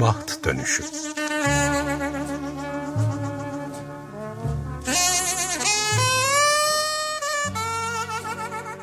[0.00, 0.84] Baht Dönüşü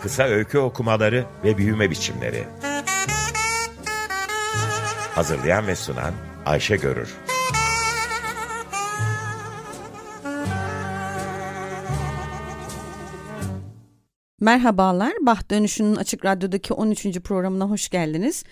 [0.01, 2.43] Kısa öykü okumaları ve büyüme biçimleri
[5.15, 6.13] Hazırlayan ve sunan
[6.45, 7.09] Ayşe Görür
[14.41, 17.19] Merhabalar, Baht Dönüşü'nün Açık Radyo'daki 13.
[17.19, 18.43] programına hoş geldiniz.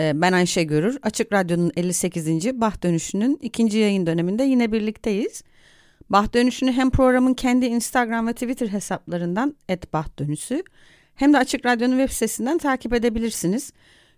[0.00, 0.98] Ee, Ben Ayşe Görür.
[1.02, 2.60] Açık Radyo'nun 58.
[2.60, 5.42] Baht Dönüşü'nün ikinci yayın döneminde yine birlikteyiz.
[6.10, 9.56] Baht Dönüşü'nü hem programın kendi Instagram ve Twitter hesaplarından
[9.92, 10.62] @bahtdönüşü
[11.14, 13.72] hem de Açık Radyo'nun web sitesinden takip edebilirsiniz.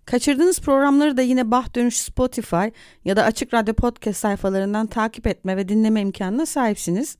[0.04, 2.66] Kaçırdığınız programları da yine Baht Dönüş Spotify
[3.04, 7.16] ya da Açık Radyo podcast sayfalarından takip etme ve dinleme imkanına sahipsiniz.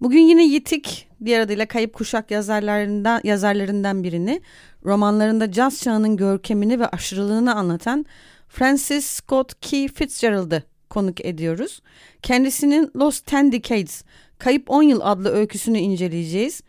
[0.00, 4.40] Bugün yine Yitik, diğer adıyla Kayıp Kuşak yazarlarından, yazarlarından birini,
[4.84, 8.06] romanlarında caz çağının görkemini ve aşırılığını anlatan
[8.48, 11.82] Francis Scott Key Fitzgerald'ı konuk ediyoruz.
[12.22, 14.04] Kendisinin Lost Ten Decades,
[14.38, 16.62] Kayıp 10 Yıl adlı öyküsünü inceleyeceğiz.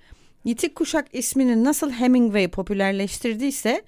[0.43, 3.81] Yitik Kuşak ismini nasıl Hemingway popülerleştirdiyse,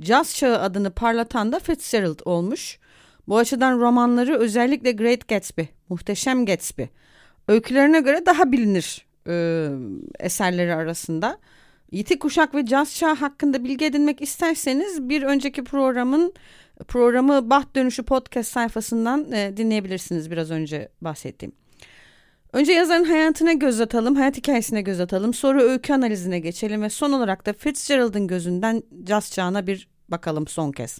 [0.00, 2.78] caz çağı adını parlatan da Fitzgerald olmuş.
[3.28, 6.82] Bu açıdan romanları özellikle Great Gatsby, Muhteşem Gatsby,
[7.48, 9.66] öykülerine göre daha bilinir e,
[10.20, 11.38] eserleri arasında.
[11.92, 16.32] Yitik Kuşak ve Caz Çağı hakkında bilgi edinmek isterseniz bir önceki programın
[16.88, 21.52] programı Baht Dönüşü podcast sayfasından e, dinleyebilirsiniz biraz önce bahsettiğim.
[22.52, 27.12] Önce yazarın hayatına göz atalım, hayat hikayesine göz atalım, sonra öykü analizine geçelim ve son
[27.12, 30.98] olarak da Fitzgerald'ın gözünden caz çağına bir bakalım son kez.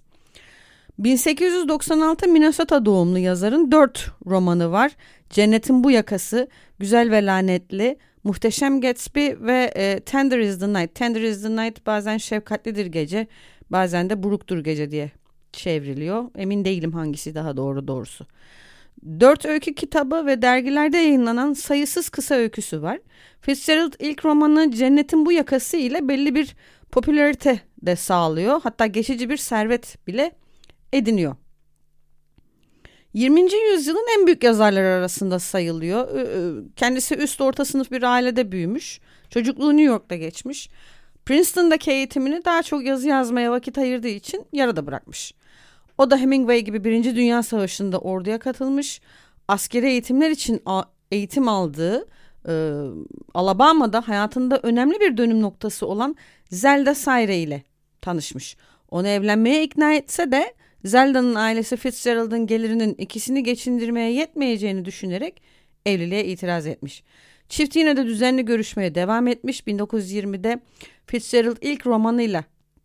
[0.99, 4.93] 1896 Minnesota doğumlu yazarın dört romanı var.
[5.31, 10.95] Cennetin Bu Yakası, Güzel ve Lanetli, Muhteşem Gatsby ve e, Tender is the Night.
[10.95, 13.27] Tender is the Night bazen şefkatlidir gece,
[13.71, 15.11] bazen de buruktur gece diye
[15.53, 16.25] çevriliyor.
[16.37, 18.27] Emin değilim hangisi daha doğru doğrusu.
[19.21, 22.99] Dört öykü kitabı ve dergilerde yayınlanan sayısız kısa öyküsü var.
[23.41, 26.57] Fitzgerald ilk romanı Cennetin Bu Yakası ile belli bir
[26.91, 28.61] popülarite de sağlıyor.
[28.63, 30.33] Hatta geçici bir servet bile
[30.93, 31.37] ediniyor.
[33.15, 33.41] 20.
[33.73, 36.09] yüzyılın en büyük yazarları arasında sayılıyor.
[36.77, 39.01] Kendisi üst orta sınıf bir ailede büyümüş.
[39.31, 40.71] Çocukluğu New York'ta geçmiş.
[41.27, 45.35] Princeton'daki eğitimini daha çok yazı yazmaya vakit ayırdığı için yarıda bırakmış.
[45.99, 49.01] O da Hemingway gibi Birinci Dünya Savaşı'nda orduya katılmış.
[49.49, 50.63] Askeri eğitimler için
[51.11, 52.09] eğitim aldığı
[52.49, 52.83] e,
[53.35, 56.17] Alabama'da hayatında önemli bir dönüm noktası olan
[56.51, 57.63] Zelda Sayre ile
[58.01, 58.57] tanışmış.
[58.91, 65.43] Onu evlenmeye ikna etse de Zelda'nın ailesi Fitzgerald'ın gelirinin ikisini geçindirmeye yetmeyeceğini düşünerek
[65.87, 67.03] evliliğe itiraz etmiş.
[67.49, 69.61] Çift yine de düzenli görüşmeye devam etmiş.
[69.61, 70.61] 1920'de
[71.07, 72.45] Fitzgerald ilk romanıyla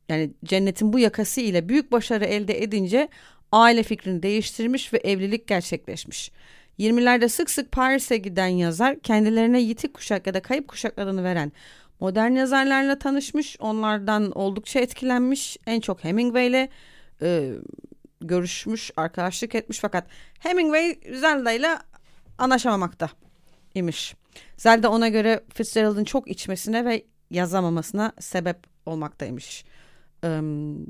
[0.09, 3.07] yani Cennetin Bu Yakası ile büyük başarı elde edince
[3.51, 6.31] aile fikrini değiştirmiş ve evlilik gerçekleşmiş.
[6.79, 11.51] 20'lerde sık sık Paris'e giden yazar kendilerine yitik kuşak ya da kayıp kuşak adını veren
[11.99, 13.57] modern yazarlarla tanışmış.
[13.59, 15.57] Onlardan oldukça etkilenmiş.
[15.67, 16.69] En çok Hemingway ile
[17.21, 17.53] e,
[18.21, 20.07] görüşmüş, arkadaşlık etmiş fakat
[20.39, 21.77] Hemingway Zelda ile
[22.37, 23.09] anlaşamamakta
[23.75, 24.15] imiş.
[24.57, 29.65] Zelda ona göre Fitzgerald'ın çok içmesine ve yazamamasına sebep olmaktaymış.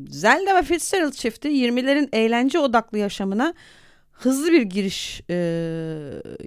[0.10, 3.54] Zelda ve Fitzgerald çifti 20'lerin eğlence odaklı yaşamına
[4.12, 5.36] hızlı bir giriş e,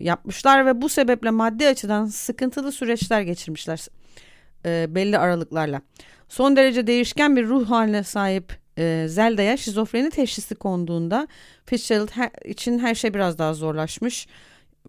[0.01, 3.87] yapmışlar ve bu sebeple maddi açıdan sıkıntılı süreçler geçirmişler
[4.65, 5.81] e, belli aralıklarla.
[6.29, 11.29] Son derece değişken bir ruh haline sahip e, Zelda'ya şizofreni teşhisi konduğunda
[11.67, 14.27] Fitzgerald her, için her şey biraz daha zorlaşmış.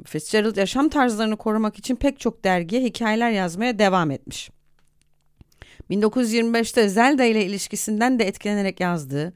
[0.06, 4.50] Fitzgerald yaşam tarzlarını korumak için pek çok dergiye hikayeler yazmaya devam etmiş.
[5.92, 9.34] 1925'te Zelda ile ilişkisinden de etkilenerek yazdığı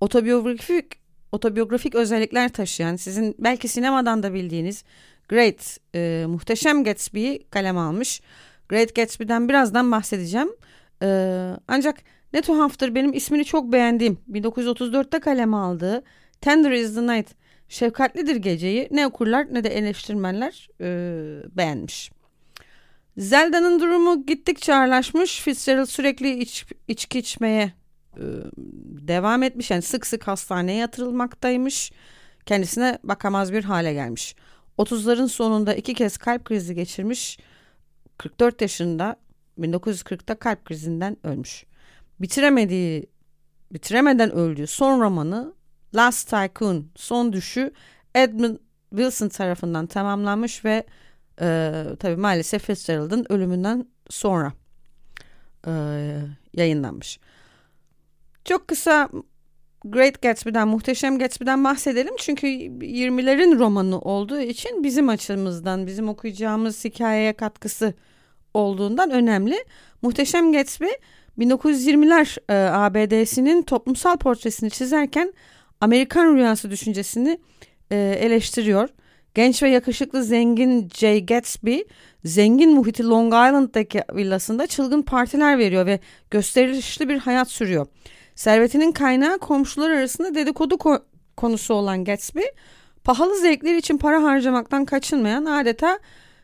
[0.00, 1.02] otobiyografik
[1.32, 4.84] otobiyografik özellikler taşıyan sizin belki sinemadan da bildiğiniz
[5.28, 8.20] Great e, Muhteşem Gatsby'yi kaleme almış.
[8.68, 10.48] Great Gatsby'den birazdan bahsedeceğim.
[11.02, 11.08] E,
[11.68, 11.96] ancak
[12.32, 16.04] ne tuhaftır benim ismini çok beğendiğim 1934'te kaleme aldığı
[16.40, 17.30] Tender is the Night
[17.68, 20.86] Şefkatlidir Geceyi ne okurlar ne de eleştirmenler e,
[21.56, 22.10] beğenmiş.
[23.16, 25.40] Zelda'nın durumu gittikçe ağırlaşmış.
[25.40, 27.72] Fitzgerald sürekli iç, içki içmeye
[28.16, 28.24] e,
[29.08, 29.70] devam etmiş.
[29.70, 31.92] Yani sık sık hastaneye yatırılmaktaymış.
[32.46, 34.36] Kendisine bakamaz bir hale gelmiş.
[34.78, 37.38] 30'ların sonunda iki kez kalp krizi geçirmiş.
[38.18, 39.16] 44 yaşında
[39.60, 41.64] 1940'ta kalp krizinden ölmüş.
[42.20, 43.06] Bitiremediği,
[43.72, 45.54] bitiremeden öldüğü son romanı
[45.94, 47.72] Last Tycoon, Son Düşü
[48.14, 48.56] Edmund
[48.90, 50.84] Wilson tarafından tamamlanmış ve
[51.40, 54.52] e, tabii maalesef Fitzgerald'ın ölümünden sonra
[55.66, 55.72] e,
[56.54, 57.20] yayınlanmış.
[58.44, 59.10] Çok kısa
[59.84, 62.14] Great Gatsby'den, Muhteşem Gatsby'den bahsedelim.
[62.18, 67.94] Çünkü 20'lerin romanı olduğu için bizim açımızdan, bizim okuyacağımız hikayeye katkısı
[68.54, 69.64] olduğundan önemli.
[70.02, 70.86] Muhteşem Gatsby
[71.38, 75.32] 1920'ler e, ABD'sinin toplumsal portresini çizerken
[75.80, 77.38] Amerikan rüyası düşüncesini
[77.90, 78.88] e, eleştiriyor.
[79.34, 81.78] Genç ve yakışıklı zengin Jay Gatsby
[82.24, 86.00] zengin muhiti Long Island'daki villasında çılgın partiler veriyor ve
[86.30, 87.86] gösterişli bir hayat sürüyor.
[88.34, 91.02] Servetinin kaynağı komşular arasında dedikodu ko-
[91.36, 92.40] konusu olan Gatsby,
[93.04, 95.98] pahalı zevkler için para harcamaktan kaçınmayan adeta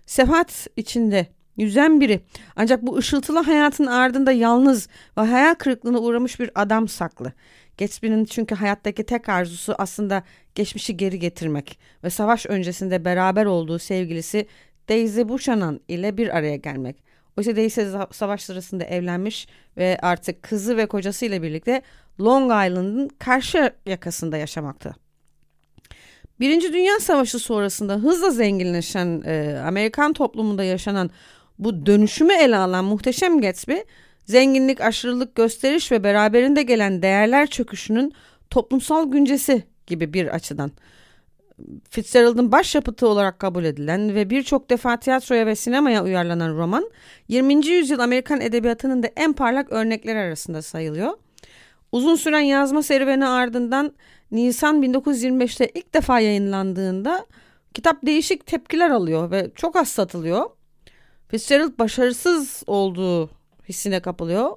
[0.07, 1.27] sefahat içinde
[1.59, 2.21] yüzen biri.
[2.57, 4.89] Ancak bu ışıltılı hayatın ardında yalnız
[5.19, 7.33] ve hayal kırıklığına uğramış bir adam saklı.
[7.79, 10.23] Gatsby'nin çünkü hayattaki tek arzusu aslında
[10.55, 14.47] geçmişi geri getirmek ve savaş öncesinde beraber olduğu sevgilisi
[14.89, 17.03] Daisy Buchanan ile bir araya gelmek.
[17.37, 17.81] Oysa Daisy
[18.11, 21.83] savaş sırasında evlenmiş ve artık kızı ve kocasıyla birlikte
[22.21, 24.95] Long Island'ın karşı yakasında yaşamakta.
[26.41, 31.11] Birinci Dünya Savaşı sonrasında hızla zenginleşen e, Amerikan toplumunda yaşanan
[31.59, 33.77] bu dönüşümü ele alan muhteşem Gatsby,
[34.25, 38.13] zenginlik, aşırılık, gösteriş ve beraberinde gelen değerler çöküşünün
[38.51, 40.71] toplumsal güncesi gibi bir açıdan.
[41.91, 46.91] Fitzgerald'ın başyapıtı olarak kabul edilen ve birçok defa tiyatroya ve sinemaya uyarlanan roman,
[47.29, 47.67] 20.
[47.67, 51.13] yüzyıl Amerikan edebiyatının da en parlak örnekler arasında sayılıyor.
[51.93, 53.93] Uzun süren yazma serüveni ardından
[54.31, 57.27] Nisan 1925'te ilk defa yayınlandığında
[57.75, 60.51] kitap değişik tepkiler alıyor ve çok az satılıyor.
[61.29, 63.31] Fitzgerald başarısız olduğu
[63.69, 64.51] hissine kapılıyor.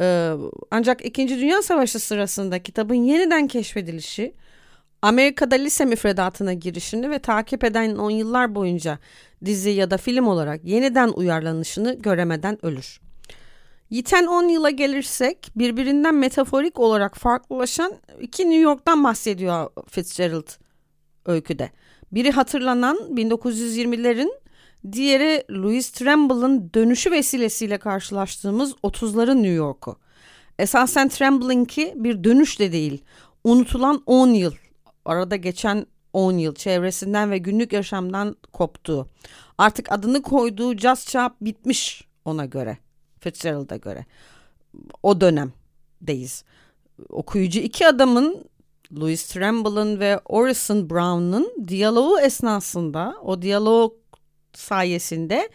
[0.00, 0.32] Ee,
[0.70, 4.34] ancak İkinci Dünya Savaşı sırasında kitabın yeniden keşfedilişi,
[5.02, 8.98] Amerika'da lise müfredatına girişini ve takip eden on yıllar boyunca
[9.44, 13.00] dizi ya da film olarak yeniden uyarlanışını göremeden ölür.
[13.90, 20.48] Yiten 10 yıla gelirsek birbirinden metaforik olarak farklılaşan iki New York'tan bahsediyor Fitzgerald
[21.26, 21.70] öyküde.
[22.12, 24.30] Biri hatırlanan 1920'lerin,
[24.92, 29.98] diğeri Louis Tremble'ın dönüşü vesilesiyle karşılaştığımız 30'ların New York'u.
[30.58, 33.04] Esasen Tremble'ınki bir dönüş de değil,
[33.44, 34.52] unutulan 10 yıl
[35.04, 39.08] arada geçen 10 yıl çevresinden ve günlük yaşamdan koptuğu.
[39.58, 42.78] Artık adını koyduğu caz çap bitmiş ona göre.
[43.20, 44.06] Fitzgerald'a göre.
[45.02, 46.44] O dönemdeyiz.
[47.08, 48.44] Okuyucu iki adamın
[48.92, 53.92] Louis Tremble'ın ve Orison Brown'un diyaloğu esnasında o diyalog
[54.56, 55.48] sayesinde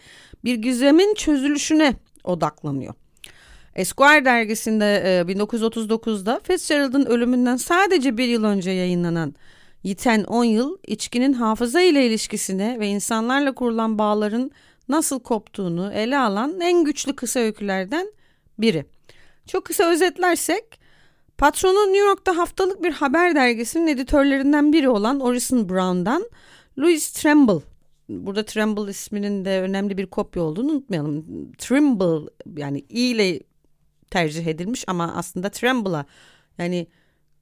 [0.44, 1.94] bir gizlemin çözülüşüne
[2.24, 2.94] odaklanıyor.
[3.74, 9.34] Esquire dergisinde 1939'da e, Fitzgerald'ın ölümünden sadece bir yıl önce yayınlanan
[9.82, 14.50] Yiten 10 yıl içkinin hafıza ile ilişkisine ve insanlarla kurulan bağların
[14.88, 18.12] nasıl koptuğunu ele alan en güçlü kısa öykülerden
[18.58, 18.86] biri.
[19.46, 20.80] Çok kısa özetlersek
[21.38, 26.30] patronu New York'ta haftalık bir haber dergisinin editörlerinden biri olan Orison Brown'dan
[26.78, 27.71] Louis Tremble
[28.20, 31.52] burada Tremble isminin de önemli bir kopya olduğunu unutmayalım.
[31.52, 33.40] Trimble yani i ile
[34.10, 36.04] tercih edilmiş ama aslında tremble'a
[36.58, 36.86] yani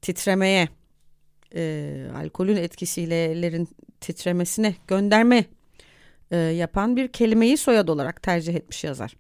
[0.02, 0.68] titremeye
[1.54, 3.68] e, alkolün etkisiyle ellerin
[4.00, 5.44] titremesine gönderme
[6.30, 9.16] e, yapan bir kelimeyi soyad olarak tercih etmiş yazar.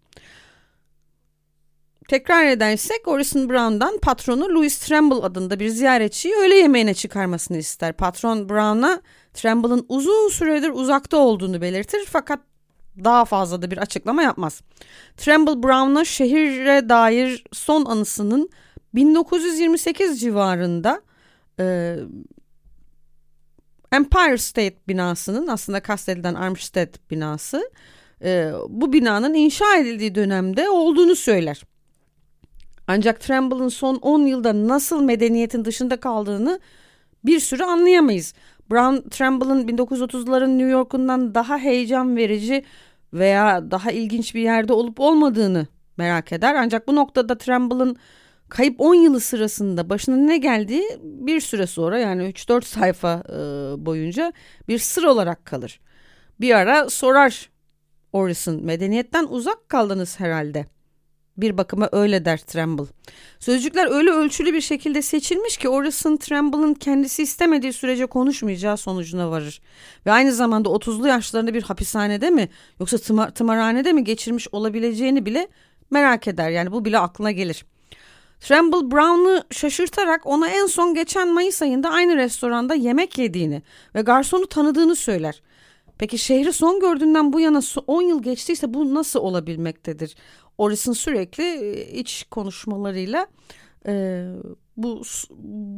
[2.10, 7.92] Tekrar edersek Orison Brown'dan patronu Louis Tremble adında bir ziyaretçiyi öğle yemeğine çıkarmasını ister.
[7.92, 9.02] Patron Brown'a
[9.34, 12.40] Tremble'ın uzun süredir uzakta olduğunu belirtir fakat
[13.04, 14.60] daha fazla da bir açıklama yapmaz.
[15.16, 18.50] Tremble Brown'a şehire dair son anısının
[18.94, 21.02] 1928 civarında
[21.60, 21.96] e,
[23.92, 27.70] Empire State binasının aslında kastedilen Armstead binası
[28.24, 31.62] e, bu binanın inşa edildiği dönemde olduğunu söyler.
[32.92, 36.60] Ancak Tremble'ın son 10 yılda nasıl medeniyetin dışında kaldığını
[37.24, 38.34] bir sürü anlayamayız.
[38.70, 42.64] Brown Tremble'ın 1930'ların New York'undan daha heyecan verici
[43.12, 45.66] veya daha ilginç bir yerde olup olmadığını
[45.96, 46.54] merak eder.
[46.54, 47.96] Ancak bu noktada Tremble'ın
[48.48, 53.34] kayıp 10 yılı sırasında başına ne geldiği bir süre sonra yani 3-4 sayfa e,
[53.86, 54.32] boyunca
[54.68, 55.80] bir sır olarak kalır.
[56.40, 57.50] Bir ara sorar
[58.12, 60.66] Orison medeniyetten uzak kaldınız herhalde.
[61.40, 62.84] Bir bakıma öyle der Tremble.
[63.38, 69.60] Sözcükler öyle ölçülü bir şekilde seçilmiş ki Orison Tremble'ın kendisi istemediği sürece konuşmayacağı sonucuna varır.
[70.06, 72.48] Ve aynı zamanda 30'lu yaşlarında bir hapishanede mi
[72.80, 75.48] yoksa tımar, tımarhanede mi geçirmiş olabileceğini bile
[75.90, 76.50] merak eder.
[76.50, 77.64] Yani bu bile aklına gelir.
[78.40, 83.62] Tremble Brown'u şaşırtarak ona en son geçen Mayıs ayında aynı restoranda yemek yediğini
[83.94, 85.42] ve garsonu tanıdığını söyler.
[86.00, 90.16] Peki şehri son gördüğünden bu yana 10 yıl geçtiyse bu nasıl olabilmektedir?
[90.60, 93.26] Orison sürekli iç konuşmalarıyla
[93.86, 94.24] e,
[94.76, 95.02] bu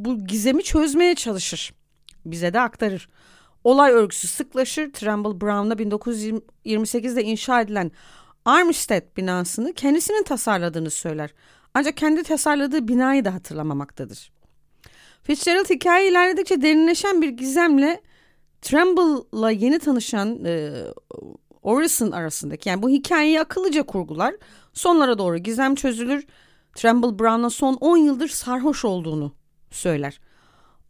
[0.05, 1.75] bu gizemi çözmeye çalışır.
[2.27, 3.09] Bize de aktarır.
[3.65, 4.93] Olay örgüsü sıklaşır.
[4.93, 7.91] Trumbull Brown'la 1928'de inşa edilen
[8.45, 11.35] Armistead binasını kendisinin tasarladığını söyler.
[11.75, 14.33] Ancak kendi tasarladığı binayı da hatırlamamaktadır.
[15.23, 18.01] Fitzgerald hikaye ilerledikçe derinleşen bir gizemle
[18.63, 20.73] Tremble'la yeni tanışan e,
[21.63, 24.35] Orison arasındaki yani bu hikayeyi akıllıca kurgular.
[24.73, 26.27] Sonlara doğru gizem çözülür.
[26.75, 29.35] Tremble Brown'a son 10 yıldır sarhoş olduğunu
[29.71, 30.21] söyler.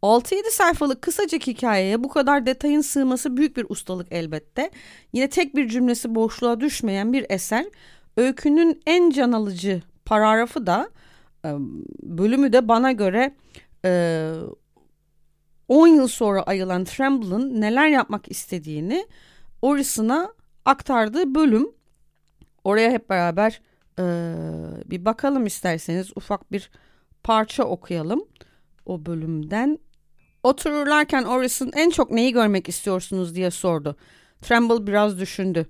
[0.03, 4.71] 6-7 sayfalık kısacık hikayeye bu kadar detayın sığması büyük bir ustalık elbette.
[5.13, 7.65] Yine tek bir cümlesi boşluğa düşmeyen bir eser.
[8.17, 10.89] Öykünün en can alıcı paragrafı da
[12.03, 13.35] bölümü de bana göre
[15.67, 19.07] 10 yıl sonra ayılan Tremble'ın neler yapmak istediğini
[19.61, 20.33] Orison'a
[20.65, 21.71] aktardığı bölüm.
[22.63, 23.61] Oraya hep beraber
[24.85, 26.71] bir bakalım isterseniz ufak bir
[27.23, 28.23] parça okuyalım
[28.85, 29.79] o bölümden.
[30.43, 33.95] Otururlarken Orison en çok neyi görmek istiyorsunuz diye sordu.
[34.41, 35.65] Tremble biraz düşündü.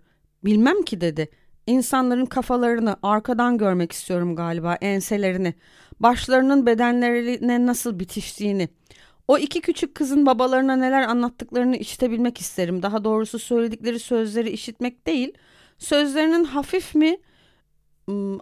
[0.46, 1.30] Bilmem ki dedi.
[1.68, 5.54] İnsanların kafalarını arkadan görmek istiyorum galiba, enselerini.
[6.00, 8.70] Başlarının bedenlerine nasıl bitiştiğini.
[9.28, 12.82] O iki küçük kızın babalarına neler anlattıklarını işitebilmek isterim.
[12.84, 15.34] Daha doğrusu söyledikleri sözleri işitmek değil,
[15.78, 17.18] sözlerinin hafif mi,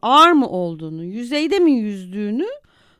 [0.01, 2.47] ağır mı olduğunu, yüzeyde mi yüzdüğünü,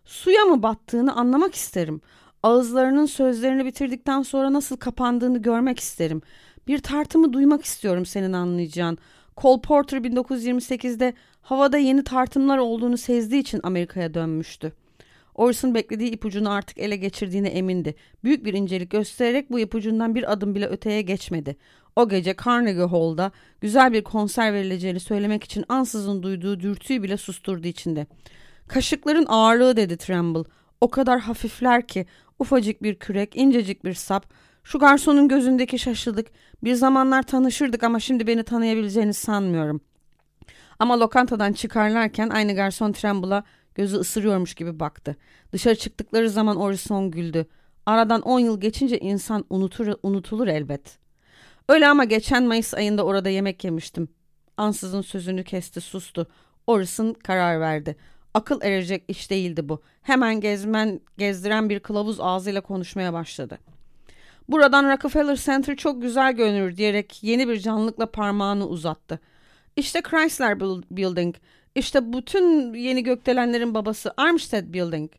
[0.05, 2.01] suya mı battığını anlamak isterim.
[2.43, 6.21] Ağızlarının sözlerini bitirdikten sonra nasıl kapandığını görmek isterim.
[6.67, 8.97] Bir tartımı duymak istiyorum senin anlayacağın.
[9.37, 14.73] Cole Porter 1928'de havada yeni tartımlar olduğunu sezdiği için Amerika'ya dönmüştü.
[15.35, 17.95] Orson beklediği ipucunu artık ele geçirdiğine emindi.
[18.23, 21.57] Büyük bir incelik göstererek bu ipucundan bir adım bile öteye geçmedi.
[21.95, 27.67] O gece Carnegie Hall'da güzel bir konser verileceğini söylemek için ansızın duyduğu dürtüyü bile susturdu
[27.67, 28.07] içinde.
[28.67, 30.43] Kaşıkların ağırlığı dedi Tremble.
[30.81, 32.05] O kadar hafifler ki
[32.39, 34.25] ufacık bir kürek, incecik bir sap.
[34.63, 36.27] Şu garsonun gözündeki şaşılık.
[36.63, 39.81] Bir zamanlar tanışırdık ama şimdi beni tanıyabileceğini sanmıyorum.
[40.79, 43.43] Ama lokantadan çıkarlarken aynı garson Tremble'a
[43.75, 45.15] gözü ısırıyormuş gibi baktı.
[45.51, 47.45] Dışarı çıktıkları zaman Orison güldü.
[47.85, 50.97] Aradan on yıl geçince insan unutur, unutulur elbet.
[51.69, 54.07] Öyle ama geçen Mayıs ayında orada yemek yemiştim.
[54.57, 56.27] Ansızın sözünü kesti sustu.
[56.67, 57.95] Orison karar verdi.
[58.33, 59.81] Akıl erecek iş değildi bu.
[60.01, 63.57] Hemen gezmen, gezdiren bir kılavuz ağzıyla konuşmaya başladı.
[64.47, 69.19] Buradan Rockefeller Center çok güzel görünür diyerek yeni bir canlılıkla parmağını uzattı.
[69.75, 70.59] İşte Chrysler
[70.91, 71.35] Building,
[71.75, 75.11] işte bütün yeni gökdelenlerin babası Armstead Building.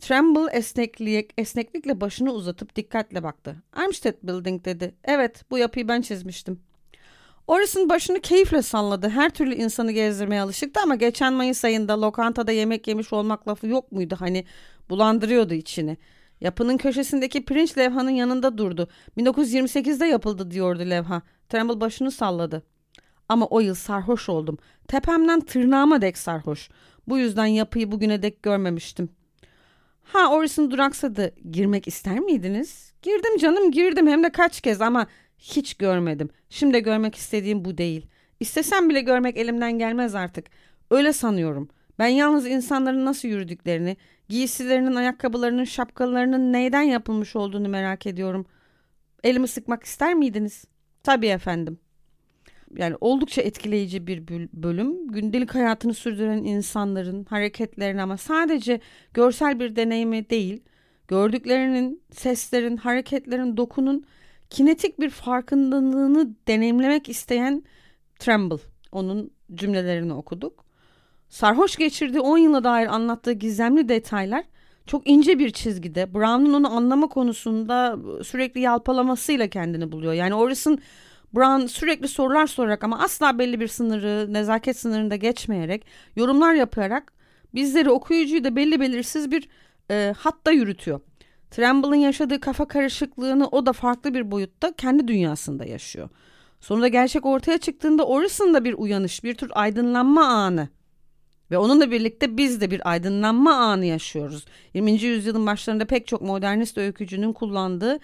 [0.00, 3.56] Tremble esneklik, esneklikle başını uzatıp dikkatle baktı.
[3.72, 4.94] Armstead Building dedi.
[5.04, 6.60] Evet bu yapıyı ben çizmiştim.
[7.46, 9.08] Orison başını keyifle salladı.
[9.08, 13.92] Her türlü insanı gezdirmeye alışıktı ama geçen Mayıs ayında lokantada yemek yemiş olmak lafı yok
[13.92, 14.16] muydu?
[14.18, 14.44] Hani
[14.90, 15.96] bulandırıyordu içini.
[16.40, 18.88] Yapının köşesindeki pirinç levhanın yanında durdu.
[19.18, 21.22] 1928'de yapıldı diyordu levha.
[21.48, 22.62] Tremble başını salladı.
[23.28, 24.58] Ama o yıl sarhoş oldum.
[24.88, 26.68] Tepemden tırnağıma dek sarhoş.
[27.08, 29.08] Bu yüzden yapıyı bugüne dek görmemiştim.
[30.02, 31.34] Ha Orison duraksadı.
[31.50, 32.92] Girmek ister miydiniz?
[33.02, 35.06] Girdim canım girdim hem de kaç kez ama
[35.38, 36.28] hiç görmedim.
[36.50, 38.06] Şimdi görmek istediğim bu değil.
[38.40, 40.46] İstesem bile görmek elimden gelmez artık.
[40.90, 41.68] Öyle sanıyorum.
[41.98, 43.96] Ben yalnız insanların nasıl yürüdüklerini,
[44.28, 48.46] giysilerinin, ayakkabılarının, şapkalarının neyden yapılmış olduğunu merak ediyorum.
[49.24, 50.64] Elimi sıkmak ister miydiniz?
[51.02, 51.78] Tabii efendim.
[52.76, 55.08] Yani oldukça etkileyici bir bölüm.
[55.12, 58.80] Gündelik hayatını sürdüren insanların hareketlerini ama sadece
[59.14, 60.62] görsel bir deneyimi değil,
[61.08, 64.04] gördüklerinin, seslerin, hareketlerin, dokunun
[64.50, 67.64] kinetik bir farkındalığını deneyimlemek isteyen
[68.18, 68.56] Tremble.
[68.92, 70.64] Onun cümlelerini okuduk.
[71.28, 74.44] Sarhoş geçirdiği 10 yıla dair anlattığı gizemli detaylar
[74.86, 76.14] çok ince bir çizgide.
[76.14, 80.12] Brown'un onu anlama konusunda sürekli yalpalamasıyla kendini buluyor.
[80.12, 80.78] Yani Orison
[81.34, 87.12] Brown sürekli sorular sorarak ama asla belli bir sınırı, nezaket sınırında geçmeyerek, yorumlar yaparak
[87.54, 89.48] bizleri okuyucuyu da belli belirsiz bir
[89.90, 91.00] e, hatta yürütüyor.
[91.50, 96.08] Tremble'ın yaşadığı kafa karışıklığını o da farklı bir boyutta kendi dünyasında yaşıyor.
[96.60, 100.68] Sonunda gerçek ortaya çıktığında Orison'da bir uyanış, bir tür aydınlanma anı.
[101.50, 104.44] Ve onunla birlikte biz de bir aydınlanma anı yaşıyoruz.
[104.74, 104.92] 20.
[104.92, 107.98] yüzyılın başlarında pek çok modernist öykücünün kullandığı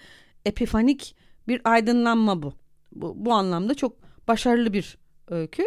[0.45, 1.15] epifanik
[1.47, 2.53] bir aydınlanma bu.
[2.95, 3.97] Bu, bu anlamda çok
[4.27, 4.97] başarılı bir
[5.27, 5.63] öykü.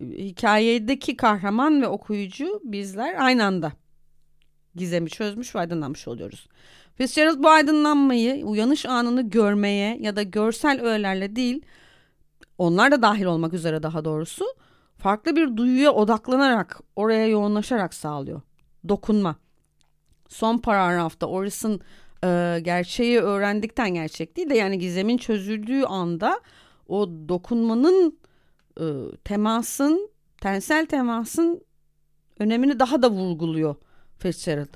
[0.00, 3.72] Hikayedeki kahraman ve okuyucu bizler aynı anda
[4.74, 6.48] gizemi çözmüş ve aydınlanmış oluyoruz.
[6.94, 11.62] Fitzgerald bu aydınlanmayı, uyanış anını görmeye ya da görsel öğelerle değil,
[12.58, 14.44] onlar da dahil olmak üzere daha doğrusu,
[14.98, 18.40] farklı bir duyuya odaklanarak, oraya yoğunlaşarak sağlıyor.
[18.88, 19.36] Dokunma.
[20.28, 21.80] son paragrafta Orison
[22.24, 26.40] e, gerçeği öğrendikten gerçek değil de yani gizemin çözüldüğü anda
[26.88, 28.18] o dokunmanın
[28.80, 28.84] e,
[29.24, 30.10] temasın
[30.40, 31.62] tensel temasın
[32.38, 33.76] önemini daha da vurguluyor
[34.18, 34.74] Fitzgerald.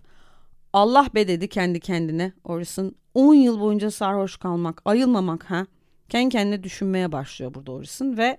[0.73, 5.67] Allah be dedi kendi kendine Orison 10 yıl boyunca sarhoş kalmak ayılmamak ha
[6.09, 8.39] kendi kendine düşünmeye başlıyor burada Orison ve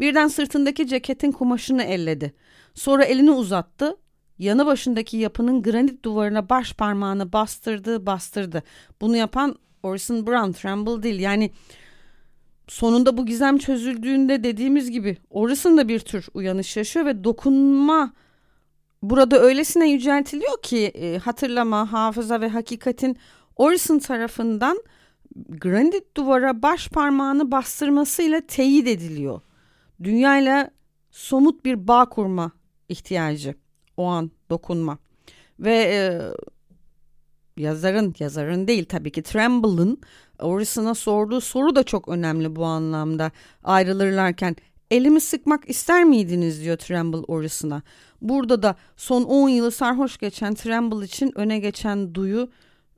[0.00, 2.34] birden sırtındaki ceketin kumaşını elledi.
[2.74, 3.96] Sonra elini uzattı
[4.38, 8.62] yanı başındaki yapının granit duvarına baş parmağını bastırdı bastırdı.
[9.00, 11.20] Bunu yapan Orson Brown, Tremble değil.
[11.20, 11.50] Yani
[12.68, 18.12] sonunda bu gizem çözüldüğünde dediğimiz gibi Orson da bir tür uyanış yaşıyor ve dokunma
[19.02, 23.16] burada öylesine yüceltiliyor ki e, hatırlama, hafıza ve hakikatin
[23.56, 24.82] Orson tarafından
[25.48, 29.40] granit duvara baş parmağını bastırmasıyla teyit ediliyor.
[30.02, 30.70] Dünyayla
[31.10, 32.52] somut bir bağ kurma
[32.88, 33.63] ihtiyacı
[33.96, 34.98] o an dokunma.
[35.60, 36.00] Ve e,
[37.62, 40.00] yazarın, yazarın değil tabii ki Tremble'ın
[40.38, 43.30] Orison'a sorduğu soru da çok önemli bu anlamda.
[43.64, 44.56] Ayrılırlarken
[44.90, 47.82] elimi sıkmak ister miydiniz diyor Tremble Orison'a.
[48.22, 52.50] Burada da son 10 yılı sarhoş geçen Tremble için öne geçen duyu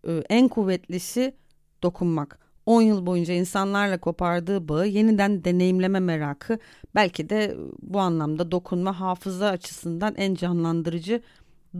[0.09, 1.35] e, en kuvvetlisi
[1.83, 2.46] dokunmak.
[2.67, 6.59] 10 yıl boyunca insanlarla kopardığı bağı yeniden deneyimleme merakı
[6.95, 11.23] belki de bu anlamda dokunma hafıza açısından en canlandırıcı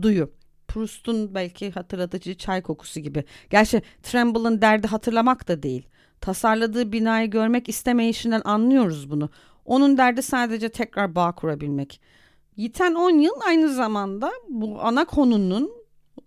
[0.01, 0.31] duyu.
[0.67, 3.23] Proust'un belki hatırlatıcı çay kokusu gibi.
[3.49, 5.87] Gerçi Tremble'ın derdi hatırlamak da değil.
[6.21, 9.29] Tasarladığı binayı görmek istemeyişinden anlıyoruz bunu.
[9.65, 12.01] Onun derdi sadece tekrar bağ kurabilmek.
[12.55, 15.71] Yiten 10 yıl aynı zamanda bu ana konunun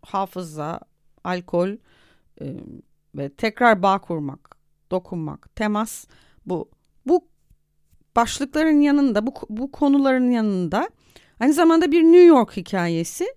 [0.02, 0.80] hafıza,
[1.24, 1.68] alkol
[2.40, 2.46] e,
[3.14, 4.56] ve tekrar bağ kurmak,
[4.90, 6.06] dokunmak, temas
[6.46, 6.70] bu
[7.06, 7.28] bu
[8.16, 10.88] başlıkların yanında bu bu konuların yanında
[11.40, 13.34] aynı zamanda bir New York hikayesi.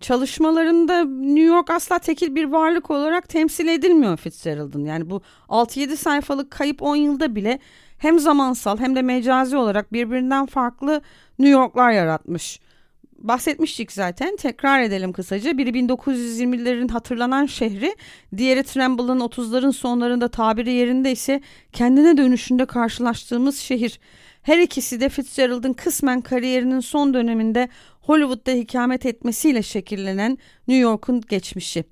[0.00, 4.84] Çalışmalarında New York asla tekil bir varlık olarak temsil edilmiyor Fitzgerald'ın.
[4.84, 7.58] Yani bu 6-7 sayfalık kayıp 10 yılda bile
[7.98, 11.02] hem zamansal hem de mecazi olarak birbirinden farklı
[11.38, 12.60] New York'lar yaratmış
[13.22, 14.36] bahsetmiştik zaten.
[14.36, 15.58] Tekrar edelim kısaca.
[15.58, 17.96] Biri 1920'lerin hatırlanan şehri,
[18.36, 21.40] diğeri Tremble'ın 30'ların sonlarında tabiri yerinde ise
[21.72, 24.00] kendine dönüşünde karşılaştığımız şehir.
[24.42, 27.68] Her ikisi de Fitzgerald'ın kısmen kariyerinin son döneminde
[28.00, 31.84] Hollywood'da hikamet etmesiyle şekillenen New York'un geçmişi.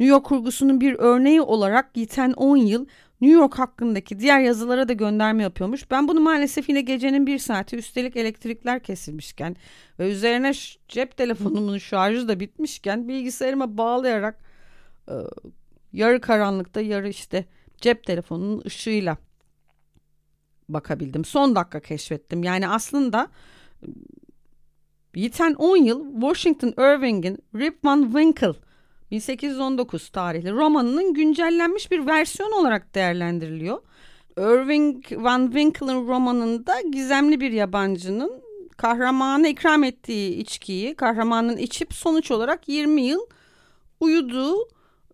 [0.00, 2.86] New York kurgusunun bir örneği olarak yiten 10 yıl
[3.22, 5.90] New York hakkındaki diğer yazılara da gönderme yapıyormuş.
[5.90, 9.56] Ben bunu maalesef yine gecenin bir saati üstelik elektrikler kesilmişken
[9.98, 10.52] ve üzerine
[10.88, 14.38] cep telefonumun şarjı da bitmişken bilgisayarıma bağlayarak
[15.08, 15.14] e,
[15.92, 17.44] yarı karanlıkta yarı işte
[17.80, 19.16] cep telefonunun ışığıyla
[20.68, 21.24] bakabildim.
[21.24, 22.42] Son dakika keşfettim.
[22.42, 23.28] Yani aslında
[23.82, 23.86] e,
[25.14, 28.71] yiten 10 yıl Washington Irving'in Rip Van Winkle
[29.12, 33.82] 1819 tarihli romanının güncellenmiş bir versiyon olarak değerlendiriliyor.
[34.38, 38.42] Irving Van Winkle'ın romanında gizemli bir yabancının
[38.76, 43.20] kahramanı ikram ettiği içkiyi kahramanın içip sonuç olarak 20 yıl
[44.00, 44.62] uyuduğu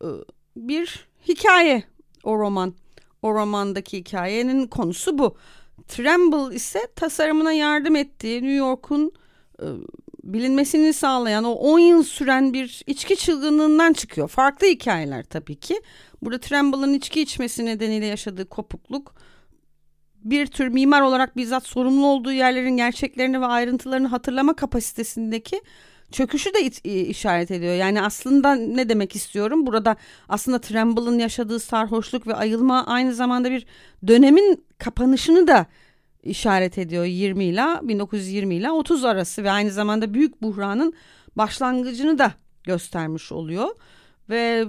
[0.01, 0.09] e,
[0.57, 1.85] bir hikaye
[2.25, 2.75] o roman.
[3.23, 5.37] O romandaki hikayenin konusu bu.
[5.89, 9.13] Tremble ise tasarımına yardım ettiği New York'un
[9.63, 9.67] e,
[10.33, 14.29] bilinmesini sağlayan o 10 yıl süren bir içki çılgınlığından çıkıyor.
[14.29, 15.81] Farklı hikayeler tabii ki.
[16.23, 19.15] Burada Tremble'ın içki içmesi nedeniyle yaşadığı kopukluk
[20.25, 25.61] bir tür mimar olarak bizzat sorumlu olduğu yerlerin gerçeklerini ve ayrıntılarını hatırlama kapasitesindeki
[26.13, 26.61] çöküşü de
[27.09, 27.75] işaret ediyor.
[27.75, 29.67] Yani aslında ne demek istiyorum?
[29.67, 29.97] Burada
[30.29, 33.67] aslında Tremble'ın yaşadığı sarhoşluk ve ayılma aynı zamanda bir
[34.07, 35.67] dönemin kapanışını da
[36.23, 40.95] işaret ediyor 20 ile 1920 ile 30 arası ve aynı zamanda büyük buhranın
[41.37, 42.33] başlangıcını da
[42.65, 43.69] göstermiş oluyor
[44.31, 44.65] ve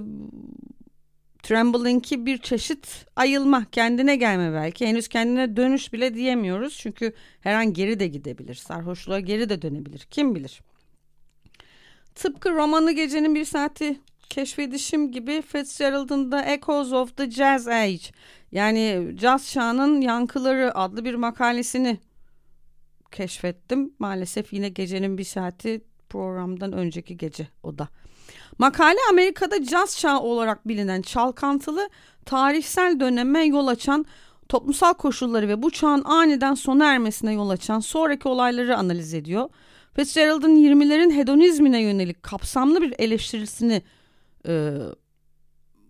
[1.42, 4.86] Tremble'inki bir çeşit ayılma, kendine gelme belki.
[4.86, 6.78] Henüz kendine dönüş bile diyemiyoruz.
[6.78, 8.54] Çünkü her an geri de gidebilir.
[8.54, 10.06] Sarhoşluğa geri de dönebilir.
[10.10, 10.60] Kim bilir.
[12.14, 18.06] Tıpkı romanı Gecenin Bir Saati keşfedişim gibi Fitzgerald'ın da Echoes of the Jazz Age
[18.52, 21.98] yani Caz Çağı'nın Yankıları adlı bir makalesini
[23.10, 23.94] keşfettim.
[23.98, 27.88] Maalesef yine gecenin bir saati programdan önceki gece o da.
[28.58, 31.90] Makale Amerika'da caz çağı olarak bilinen çalkantılı
[32.24, 34.06] tarihsel döneme yol açan
[34.48, 39.48] toplumsal koşulları ve bu çağın aniden sona ermesine yol açan sonraki olayları analiz ediyor.
[39.94, 43.82] Fitzgerald'ın 20'lerin hedonizmine yönelik kapsamlı bir eleştirisini
[44.48, 44.72] e,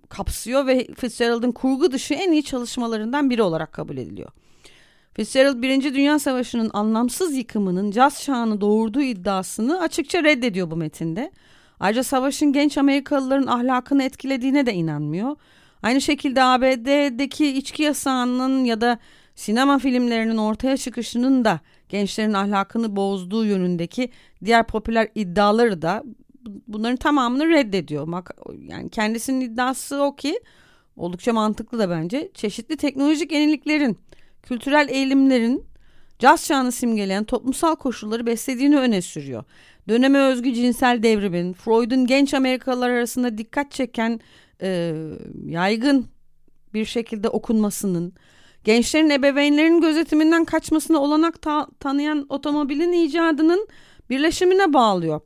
[0.08, 4.30] kapsıyor ve Fitzgerald'ın kurgu dışı en iyi çalışmalarından biri olarak kabul ediliyor.
[5.14, 11.30] Fitzgerald Birinci Dünya Savaşı'nın anlamsız yıkımının caz çağını doğurduğu iddiasını açıkça reddediyor bu metinde.
[11.80, 15.36] Ayrıca savaşın genç Amerikalıların ahlakını etkilediğine de inanmıyor.
[15.82, 18.98] Aynı şekilde ABD'deki içki yasağının ya da
[19.34, 24.10] sinema filmlerinin ortaya çıkışının da gençlerin ahlakını bozduğu yönündeki
[24.44, 26.02] diğer popüler iddiaları da
[26.68, 28.24] bunların tamamını reddediyor.
[28.68, 30.40] Yani kendisinin iddiası o ki
[30.96, 32.30] oldukça mantıklı da bence.
[32.34, 33.98] Çeşitli teknolojik yeniliklerin,
[34.42, 35.64] kültürel eğilimlerin
[36.18, 39.44] caz çağını simgeleyen toplumsal koşulları beslediğini öne sürüyor.
[39.88, 44.20] Döneme özgü cinsel devrimin, Freud'un genç Amerikalılar arasında dikkat çeken
[44.62, 44.94] e,
[45.46, 46.06] yaygın
[46.74, 48.12] bir şekilde okunmasının,
[48.64, 53.68] gençlerin ebeveynlerin gözetiminden kaçmasına olanak ta- tanıyan otomobilin icadının
[54.10, 55.20] birleşimine bağlıyor.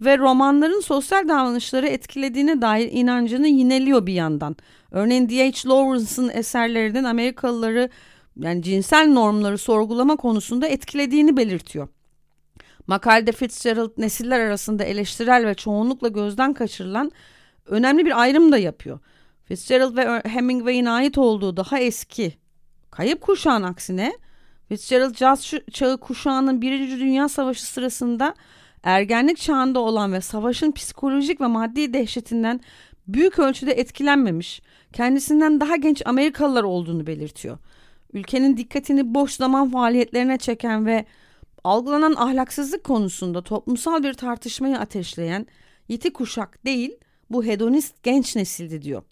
[0.00, 4.56] Ve romanların sosyal davranışları etkilediğine dair inancını yineliyor bir yandan.
[4.90, 5.68] Örneğin D.H.
[5.68, 7.90] Lawrence'ın eserlerinin Amerikalıları
[8.36, 11.88] yani cinsel normları sorgulama konusunda etkilediğini belirtiyor.
[12.86, 17.12] Makalede Fitzgerald nesiller arasında eleştirel ve çoğunlukla gözden kaçırılan
[17.66, 18.98] önemli bir ayrım da yapıyor.
[19.44, 22.32] Fitzgerald ve Hemingway'in ait olduğu daha eski
[22.90, 24.12] kayıp kuşağın aksine
[24.68, 28.34] Fitzgerald caz çağı kuşağının Birinci Dünya Savaşı sırasında
[28.88, 32.60] ergenlik çağında olan ve savaşın psikolojik ve maddi dehşetinden
[33.08, 37.58] büyük ölçüde etkilenmemiş, kendisinden daha genç Amerikalılar olduğunu belirtiyor.
[38.12, 41.04] Ülkenin dikkatini boş zaman faaliyetlerine çeken ve
[41.64, 45.46] algılanan ahlaksızlık konusunda toplumsal bir tartışmayı ateşleyen
[45.88, 46.90] yiti kuşak değil,
[47.30, 49.02] bu hedonist genç nesildi diyor.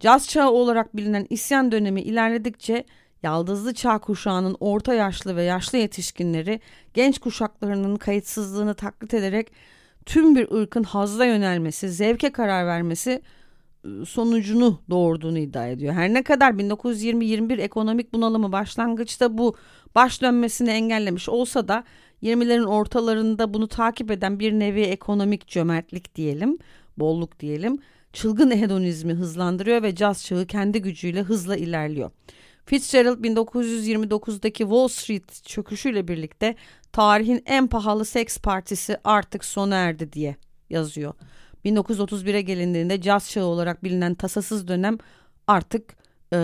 [0.00, 2.84] Caz çağı olarak bilinen isyan dönemi ilerledikçe
[3.22, 6.60] Yaldızlı Çağ kuşağının orta yaşlı ve yaşlı yetişkinleri
[6.94, 9.52] genç kuşaklarının kayıtsızlığını taklit ederek
[10.06, 13.22] tüm bir ırkın hazla yönelmesi, zevke karar vermesi
[13.84, 15.94] ıı, sonucunu doğurduğunu iddia ediyor.
[15.94, 19.56] Her ne kadar 1920-21 ekonomik bunalımı başlangıçta bu
[19.94, 21.84] baş dönmesini engellemiş olsa da
[22.22, 26.58] 20'lerin ortalarında bunu takip eden bir nevi ekonomik cömertlik diyelim,
[26.96, 27.78] bolluk diyelim,
[28.12, 32.10] çılgın hedonizmi hızlandırıyor ve caz çağı kendi gücüyle hızla ilerliyor.
[32.72, 36.56] Fitzgerald 1929'daki Wall Street çöküşüyle birlikte
[36.92, 40.36] tarihin en pahalı seks partisi artık sona erdi diye
[40.70, 41.14] yazıyor.
[41.64, 44.98] 1931'e gelindiğinde caz çağı olarak bilinen tasasız dönem
[45.46, 45.96] artık
[46.32, 46.38] e,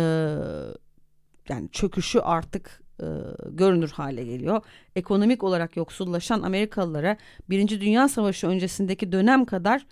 [1.48, 3.06] yani çöküşü artık e,
[3.50, 4.62] görünür hale geliyor.
[4.96, 7.16] Ekonomik olarak yoksullaşan Amerikalılara
[7.50, 9.86] Birinci Dünya Savaşı öncesindeki dönem kadar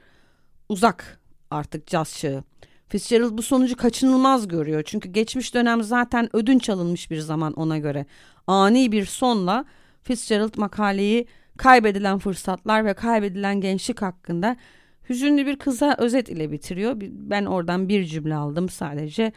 [0.69, 1.21] uzak
[1.51, 2.45] artık caz çağı.
[2.89, 4.83] Fitzgerald bu sonucu kaçınılmaz görüyor.
[4.87, 8.07] Çünkü geçmiş dönem zaten ödünç alınmış bir zaman ona göre.
[8.47, 9.65] Ani bir sonla
[10.03, 14.57] Fitzgerald makaleyi kaybedilen fırsatlar ve kaybedilen gençlik hakkında
[15.09, 16.97] hüzünlü bir kıza özet ile bitiriyor.
[17.01, 19.33] Ben oradan bir cümle aldım sadece.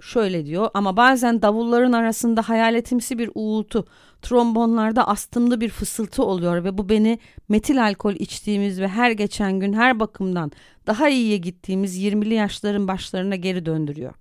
[0.00, 3.86] Şöyle diyor ama bazen davulların arasında hayaletimsi bir uğultu,
[4.22, 9.72] trombonlarda astımlı bir fısıltı oluyor ve bu beni metil alkol içtiğimiz ve her geçen gün
[9.72, 10.52] her bakımdan
[10.86, 14.14] daha iyiye gittiğimiz 20'li yaşların başlarına geri döndürüyor.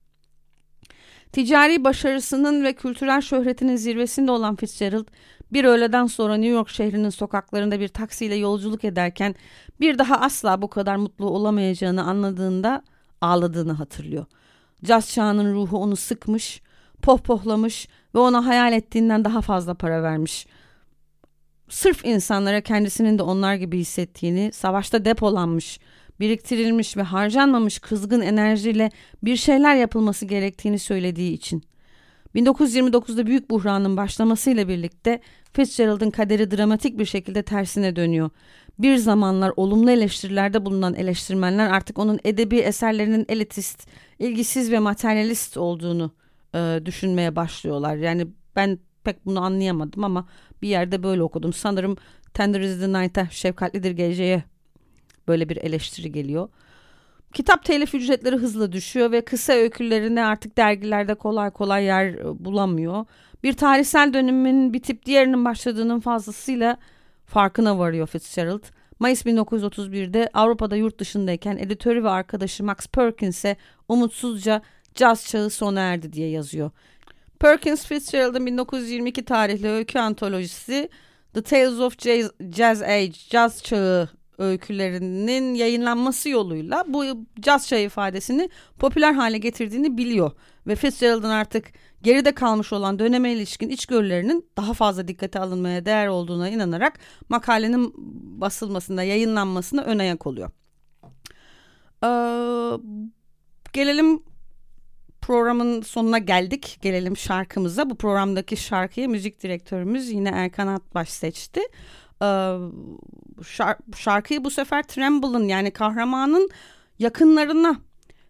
[1.32, 5.08] Ticari başarısının ve kültürel şöhretinin zirvesinde olan Fitzgerald
[5.54, 9.36] bir öğleden sonra New York şehrinin sokaklarında bir taksiyle yolculuk ederken
[9.80, 12.84] bir daha asla bu kadar mutlu olamayacağını anladığında
[13.22, 14.26] ağladığını hatırlıyor.
[14.86, 16.62] Caz çağının ruhu onu sıkmış,
[17.02, 20.48] pohpohlamış ve ona hayal ettiğinden daha fazla para vermiş.
[21.69, 25.80] Sırf insanlara kendisinin de onlar gibi hissettiğini, savaşta depolanmış,
[26.19, 28.91] biriktirilmiş ve harcanmamış kızgın enerjiyle
[29.24, 31.63] bir şeyler yapılması gerektiğini söylediği için.
[32.36, 35.21] 1929'da büyük buhranın başlamasıyla birlikte
[35.54, 38.30] Fitzgerald'ın kaderi dramatik bir şekilde tersine dönüyor.
[38.80, 43.88] Bir zamanlar olumlu eleştirilerde bulunan eleştirmenler artık onun edebi eserlerinin elitist,
[44.19, 46.12] ilgisiz ve materyalist olduğunu
[46.56, 47.95] e, düşünmeye başlıyorlar.
[47.95, 50.28] Yani ben pek bunu anlayamadım ama
[50.62, 51.54] bir yerde böyle okudum.
[51.54, 51.98] Sanırım
[52.34, 54.43] Tender is the Night'a şefkatlidir geceye
[55.28, 56.50] böyle bir eleştiri geliyor.
[57.36, 63.06] Kitap telif ücretleri hızla düşüyor ve kısa öykülerine artık dergilerde kolay kolay yer e, bulamıyor.
[63.43, 66.78] Bir tarihsel dönemin bitip diğerinin başladığının fazlasıyla
[67.26, 68.63] farkına varıyor Fitzgerald.
[69.00, 73.58] Mayıs 1931'de Avrupa'da yurt dışındayken editörü ve arkadaşı Max Perkins'e
[73.89, 74.62] umutsuzca
[74.93, 76.71] caz çağı sona erdi diye yazıyor.
[77.39, 80.89] Perkins Fitzgerald'ın 1922 tarihli öykü antolojisi
[81.34, 87.06] The Tales of Jazz, Jazz Age, Caz Çağı öykülerinin yayınlanması yoluyla bu
[87.39, 90.32] caz çağı ifadesini popüler hale getirdiğini biliyor.
[90.67, 91.71] Ve Fitzgerald'ın artık
[92.02, 97.93] geride kalmış olan döneme ilişkin içgörülerinin daha fazla dikkate alınmaya değer olduğuna inanarak makalenin
[98.41, 100.52] basılmasında, yayınlanmasına ön ayak oluyor.
[102.04, 102.08] Ee,
[103.74, 104.24] gelelim
[105.21, 106.78] programın sonuna geldik.
[106.82, 107.89] Gelelim şarkımıza.
[107.89, 111.62] Bu programdaki şarkıyı müzik direktörümüz yine Erkan Atbaş seçti.
[112.21, 112.26] Ee,
[113.95, 116.50] şarkıyı bu sefer Tremble'ın yani kahramanın
[117.00, 117.76] yakınlarına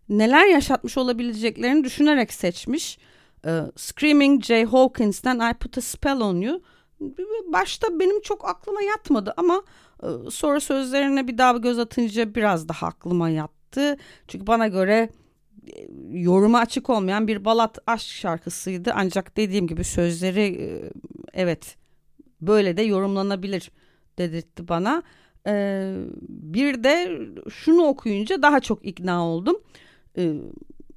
[0.10, 2.98] neler yaşatmış olabileceklerini düşünerek seçmiş.
[3.46, 6.62] Ee, Screaming Jay Hawkins'ten I Put a Spell on You.
[7.54, 9.64] Başta benim çok aklıma yatmadı ama
[10.04, 13.98] e, sonra sözlerine bir daha göz atınca biraz daha aklıma yattı.
[14.28, 15.10] Çünkü bana göre
[15.68, 18.92] e, yoruma açık olmayan bir balat aşk şarkısıydı.
[18.96, 20.92] Ancak dediğim gibi sözleri e,
[21.34, 21.78] evet
[22.42, 23.72] böyle de yorumlanabilir
[24.18, 25.04] dedirtti bana.
[26.30, 29.58] Bir de şunu okuyunca daha çok ikna oldum.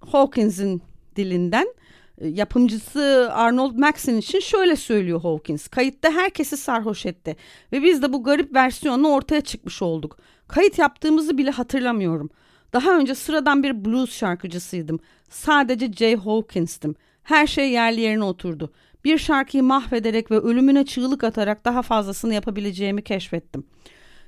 [0.00, 0.82] Hawkins'in
[1.16, 1.74] dilinden
[2.20, 5.68] yapımcısı Arnold Maxon için şöyle söylüyor Hawkins.
[5.68, 7.36] Kayıtta herkesi sarhoş etti
[7.72, 10.18] ve biz de bu garip versiyonla ortaya çıkmış olduk.
[10.48, 12.30] Kayıt yaptığımızı bile hatırlamıyorum.
[12.72, 15.00] Daha önce sıradan bir blues şarkıcısıydım.
[15.30, 16.94] Sadece Jay Hawkins'tim.
[17.22, 18.72] Her şey yerli yerine oturdu.
[19.08, 23.66] Bir şarkıyı mahvederek ve ölümüne çığlık atarak daha fazlasını yapabileceğimi keşfettim.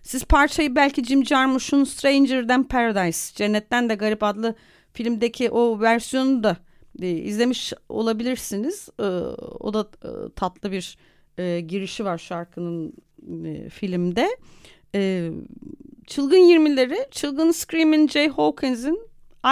[0.03, 4.55] Siz parçayı belki Jim Jarmusch'un Stranger Than Paradise, Cennetten de Garip adlı
[4.93, 6.57] filmdeki o versiyonu da
[7.03, 8.89] e, izlemiş olabilirsiniz.
[8.99, 9.03] E,
[9.61, 10.99] o da e, tatlı bir
[11.61, 12.93] girişi var şarkının
[13.71, 14.29] filmde.
[16.07, 19.01] Çılgın 20'leri Çılgın Screaming Jay Hawkins'in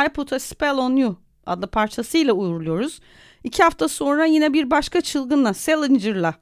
[0.06, 3.00] I Put a Spell on You adlı parçasıyla uğurluyoruz.
[3.48, 6.34] İki hafta sonra yine bir başka çılgınla Salinger'la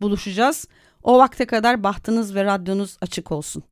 [0.00, 0.68] buluşacağız.
[1.02, 3.62] O vakte kadar bahtınız ve radyonuz açık olsun.